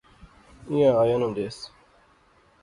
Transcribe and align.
ایہھاں 0.69 0.95
آیا 1.01 1.15
ناں 1.21 1.33
دیس 1.37 1.57